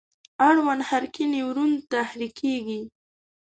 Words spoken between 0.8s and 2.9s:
حرکي نیورون تحریکیږي.